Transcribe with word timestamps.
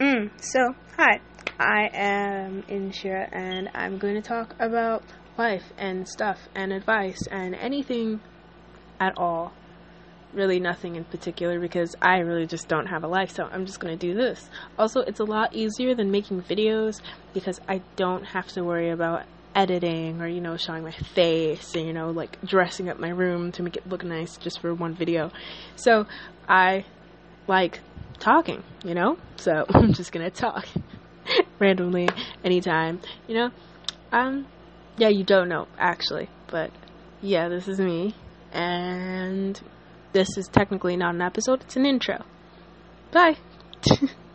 Mm, 0.00 0.30
so, 0.40 0.60
hi. 0.96 1.18
I 1.58 1.88
am 1.92 2.62
Inshira 2.68 3.28
and 3.32 3.68
I'm 3.74 3.98
going 3.98 4.14
to 4.14 4.22
talk 4.22 4.54
about 4.60 5.02
life 5.36 5.64
and 5.76 6.08
stuff 6.08 6.38
and 6.54 6.72
advice 6.72 7.26
and 7.28 7.52
anything 7.56 8.20
at 9.00 9.14
all. 9.18 9.52
Really, 10.32 10.60
nothing 10.60 10.94
in 10.94 11.02
particular 11.02 11.58
because 11.58 11.96
I 12.00 12.18
really 12.18 12.46
just 12.46 12.68
don't 12.68 12.86
have 12.86 13.02
a 13.02 13.08
life, 13.08 13.30
so 13.30 13.48
I'm 13.50 13.66
just 13.66 13.80
going 13.80 13.98
to 13.98 14.06
do 14.06 14.14
this. 14.14 14.48
Also, 14.78 15.00
it's 15.00 15.18
a 15.18 15.24
lot 15.24 15.52
easier 15.52 15.96
than 15.96 16.12
making 16.12 16.42
videos 16.42 17.00
because 17.34 17.60
I 17.68 17.82
don't 17.96 18.22
have 18.24 18.46
to 18.52 18.62
worry 18.62 18.90
about 18.90 19.24
editing 19.56 20.22
or, 20.22 20.28
you 20.28 20.40
know, 20.40 20.56
showing 20.56 20.84
my 20.84 20.92
face 20.92 21.74
and, 21.74 21.88
you 21.88 21.92
know, 21.92 22.10
like 22.10 22.40
dressing 22.42 22.88
up 22.88 23.00
my 23.00 23.08
room 23.08 23.50
to 23.52 23.64
make 23.64 23.76
it 23.76 23.88
look 23.88 24.04
nice 24.04 24.36
just 24.36 24.60
for 24.60 24.72
one 24.72 24.94
video. 24.94 25.32
So, 25.74 26.06
I 26.48 26.84
like 27.48 27.80
talking, 28.18 28.62
you 28.84 28.94
know? 28.94 29.18
So 29.36 29.64
I'm 29.74 29.92
just 29.92 30.12
gonna 30.12 30.30
talk 30.30 30.66
randomly 31.58 32.08
anytime, 32.44 33.00
you 33.26 33.34
know? 33.34 33.50
Um, 34.12 34.46
yeah, 34.96 35.08
you 35.08 35.24
don't 35.24 35.48
know 35.48 35.68
actually, 35.78 36.28
but 36.48 36.70
yeah, 37.20 37.48
this 37.48 37.68
is 37.68 37.78
me, 37.78 38.14
and 38.52 39.60
this 40.12 40.28
is 40.36 40.48
technically 40.48 40.96
not 40.96 41.14
an 41.14 41.22
episode, 41.22 41.62
it's 41.62 41.76
an 41.76 41.86
intro. 41.86 42.24
Bye! 43.10 43.36